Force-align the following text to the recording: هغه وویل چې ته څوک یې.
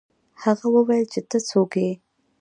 هغه 0.43 0.67
وویل 0.75 1.05
چې 1.13 1.19
ته 1.29 1.37
څوک 1.49 1.71
یې. 1.83 1.91